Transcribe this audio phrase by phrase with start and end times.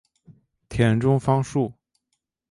[0.67, 1.71] 田中芳树。